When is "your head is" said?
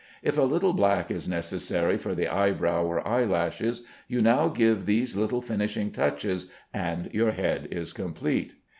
7.13-7.93